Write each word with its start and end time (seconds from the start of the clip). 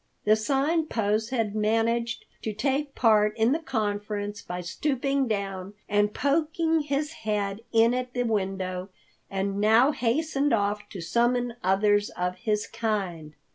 The 0.25 0.35
Sign 0.35 0.87
Post 0.87 1.29
had 1.29 1.53
managed 1.53 2.25
to 2.41 2.53
take 2.53 2.95
part 2.95 3.37
in 3.37 3.51
the 3.51 3.59
conference 3.59 4.41
by 4.41 4.61
stooping 4.61 5.27
down 5.27 5.75
and 5.87 6.11
poking 6.11 6.79
his 6.79 7.11
head 7.11 7.61
in 7.71 7.93
at 7.93 8.13
the 8.13 8.23
window, 8.23 8.89
and 9.29 9.59
now 9.61 9.91
hastened 9.91 10.53
off 10.53 10.89
to 10.89 11.01
summon 11.01 11.53
others 11.63 12.09
of 12.17 12.37
his 12.37 12.65
kind. 12.65 13.35